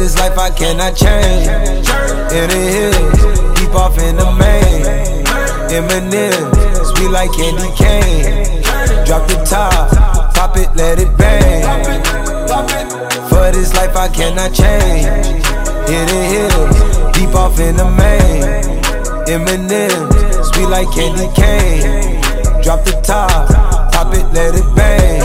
this 0.00 0.16
life 0.16 0.38
I 0.38 0.48
cannot 0.48 0.96
change. 0.96 1.44
Hidden 2.32 2.66
hills, 2.72 3.20
deep 3.58 3.74
off 3.74 3.98
in 3.98 4.16
the 4.16 4.32
main. 4.40 4.80
M&M, 5.68 6.48
sweet 6.88 7.10
like 7.10 7.30
candy 7.36 7.68
cane. 7.76 8.62
Drop 9.04 9.28
the 9.28 9.36
top, 9.44 9.92
pop 10.34 10.56
it, 10.56 10.74
let 10.74 10.98
it 10.98 11.14
bang. 11.18 11.92
For 13.28 13.52
this 13.52 13.74
life 13.74 13.94
I 13.94 14.08
cannot 14.08 14.54
change. 14.54 15.04
Hidden 15.86 16.24
hills, 16.32 17.12
deep 17.12 17.34
off 17.34 17.60
in 17.60 17.76
the 17.76 17.84
main. 18.00 18.40
M&M, 19.28 20.00
sweet 20.48 20.68
like 20.68 20.90
candy 20.92 21.28
cane. 21.36 22.22
Drop 22.62 22.84
the 22.86 22.98
top, 23.04 23.48
pop 23.92 24.14
it, 24.14 24.24
let 24.32 24.54
it 24.54 24.64
bang. 24.74 25.20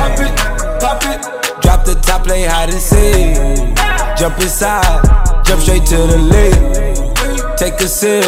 Drop 1.61 1.85
the 1.85 1.95
top, 1.95 2.25
play 2.25 2.43
hide 2.43 2.69
and 2.69 2.81
seek. 2.81 3.74
Jump 4.17 4.39
inside, 4.39 5.03
jump 5.43 5.61
straight 5.61 5.85
to 5.85 5.97
the 5.97 6.17
lake. 6.17 7.57
Take 7.57 7.73
a 7.81 7.87
sip, 7.87 8.23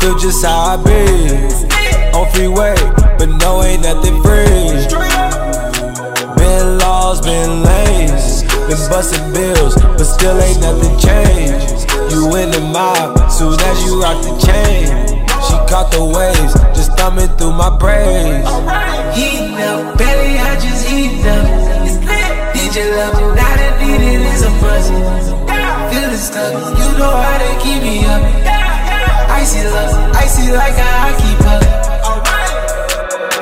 feel 0.00 0.18
just 0.18 0.44
how 0.44 0.74
I 0.74 0.76
be. 0.76 1.30
On 2.18 2.26
freeway, 2.34 2.74
but 3.16 3.28
no, 3.38 3.62
ain't 3.62 3.82
nothing 3.82 4.20
free. 4.22 4.74
Been 6.34 6.78
laws, 6.78 7.20
been 7.20 7.62
lanes, 7.62 8.42
been 8.66 8.82
busting 8.90 9.32
bills, 9.32 9.76
but 9.76 10.02
still 10.04 10.36
ain't 10.40 10.60
nothing 10.60 10.98
changed. 10.98 11.88
You 12.10 12.34
in 12.34 12.50
the 12.50 12.60
mob, 12.60 13.30
soon 13.30 13.54
as 13.54 13.84
you 13.84 14.02
rock 14.02 14.20
the 14.22 14.34
chain. 14.44 14.86
She 15.46 15.54
caught 15.70 15.92
the 15.92 16.04
waves, 16.04 16.54
just 16.74 16.98
thumbing 16.98 17.28
through 17.38 17.52
my 17.52 17.70
braids. 17.78 18.48
Heat 19.16 19.54
up, 19.62 19.96
belly, 19.96 20.38
I 20.38 20.58
just 20.58 20.88
heat 20.88 21.24
up. 21.24 21.46
DJ 22.52 22.90
love 22.96 23.14
me, 23.14 23.29
Feeling 25.00 26.16
stuck, 26.16 26.52
you 26.52 26.98
know 26.98 27.08
how 27.08 27.38
they 27.38 27.54
keep 27.62 27.82
me 27.82 28.04
up. 28.04 28.20
Icy 29.30 29.64
love, 29.64 30.14
icy 30.14 30.52
like 30.52 30.76
a 30.76 30.88
hockey 31.00 31.32
puck. 31.40 31.62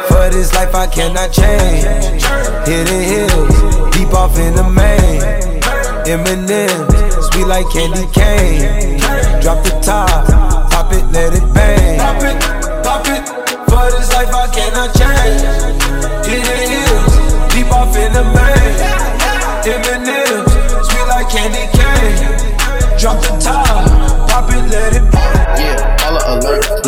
For 0.06 0.30
this 0.30 0.54
life 0.54 0.72
I 0.74 0.86
cannot 0.86 1.32
change. 1.32 1.82
Hidden 2.64 3.02
hills, 3.02 3.56
deep 3.90 4.14
off 4.14 4.38
in 4.38 4.54
the 4.54 4.62
main. 4.70 5.18
M&M, 6.06 6.86
sweet 7.26 7.46
like 7.46 7.68
candy 7.70 8.06
cane. 8.12 9.00
Drop 9.42 9.64
the 9.64 9.70
top, 9.82 10.28
pop 10.70 10.92
it, 10.92 11.04
let 11.10 11.34
it 11.34 11.42
bang. 11.52 11.98
Pop 11.98 12.22
it, 12.22 12.38
pop 12.84 13.06
it. 13.08 13.26
For 13.68 13.90
this 13.90 14.12
life 14.12 14.32
I 14.32 14.46
cannot 14.54 14.94
change. 14.94 15.42
Hidden 16.24 16.70
hills, 16.70 17.14
deep 17.52 17.72
off 17.72 17.96
in 17.96 18.12
the 18.12 18.22
main. 18.22 19.08
M&M, 19.68 20.17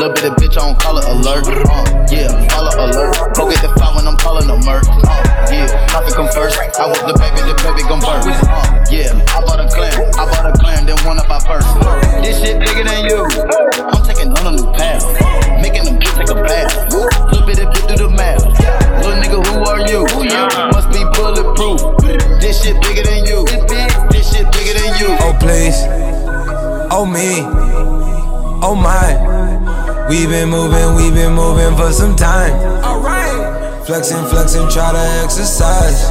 Little 0.01 0.17
bit 0.17 0.25
of 0.33 0.37
bitch 0.41 0.57
on 0.57 0.81
color 0.81 1.05
alert. 1.13 1.45
Uh, 1.45 1.85
yeah, 2.09 2.33
follow 2.49 2.73
alert. 2.73 3.37
Go 3.37 3.53
get 3.53 3.61
the 3.61 3.69
file 3.77 3.93
when 3.93 4.09
I'm 4.09 4.17
calling 4.17 4.49
a 4.49 4.57
merc. 4.65 4.89
Uh, 4.89 4.97
yeah, 5.53 5.69
nothing 5.93 6.17
come 6.17 6.33
first. 6.33 6.57
I 6.57 6.89
want 6.89 7.05
the 7.05 7.13
baby, 7.21 7.45
the 7.45 7.53
baby 7.61 7.85
gon' 7.85 8.01
burst. 8.01 8.33
Uh, 8.33 8.81
yeah, 8.89 9.13
I 9.37 9.45
bought 9.45 9.61
a 9.61 9.69
clan, 9.69 9.93
I 10.17 10.25
bought 10.25 10.49
a 10.49 10.57
clan, 10.57 10.89
then 10.89 10.97
one 11.05 11.21
of 11.21 11.29
my 11.29 11.37
first. 11.45 11.69
This 12.25 12.41
shit 12.41 12.57
bigger 12.57 12.81
than 12.81 13.13
you. 13.13 13.29
I'm 13.93 14.01
taking 14.09 14.33
on 14.33 14.49
a 14.49 14.53
new 14.57 14.73
path, 14.73 15.05
making 15.61 15.85
them 15.85 16.01
take 16.01 16.33
a 16.33 16.39
bath. 16.49 16.73
Little 17.29 17.45
bit 17.45 17.61
of 17.61 17.69
bit 17.69 17.85
do 17.93 18.01
the 18.01 18.09
math. 18.09 18.41
Little 19.05 19.21
nigga, 19.21 19.37
who 19.53 19.69
are 19.69 19.85
you? 19.85 20.09
Who 20.17 20.25
you? 20.25 20.49
Must 20.73 20.89
be 20.97 21.05
bulletproof. 21.13 21.77
This 22.41 22.65
shit 22.65 22.81
bigger 22.81 23.05
than 23.05 23.29
you. 23.29 23.45
This 24.09 24.33
shit 24.33 24.49
bigger 24.49 24.81
than 24.81 24.97
you. 24.97 25.13
Oh 25.21 25.37
please, 25.37 25.77
oh 26.89 27.05
me, 27.05 27.45
oh 28.65 28.73
my. 28.73 29.29
We 30.11 30.27
been 30.27 30.49
moving, 30.49 30.97
we 30.97 31.09
been 31.13 31.35
moving 31.35 31.77
for 31.77 31.93
some 31.93 32.17
time. 32.17 32.51
Alright. 32.83 33.87
Flexing, 33.87 34.27
flexing, 34.27 34.69
try 34.69 34.91
to 34.91 35.23
exercise. 35.23 36.03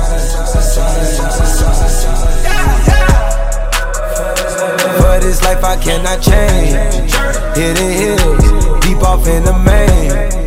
For 4.96 5.20
this 5.20 5.44
life 5.44 5.62
I 5.66 5.76
cannot 5.84 6.22
change. 6.22 7.12
Hidden 7.58 7.92
hills, 7.92 8.80
deep 8.80 9.04
off 9.04 9.28
in 9.28 9.44
the 9.44 9.52
main. 9.68 10.40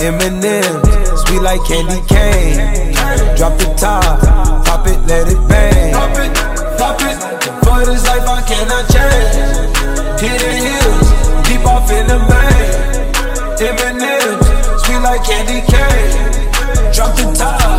M&M, 0.00 1.16
sweet 1.26 1.42
like 1.42 1.62
candy 1.66 2.00
cane. 2.08 2.94
M&M, 13.60 14.42
sweet 14.78 15.00
like 15.00 15.24
candy 15.24 15.60
cane. 15.70 16.92
Drop 16.92 17.14
the 17.16 17.32
top, 17.36 17.73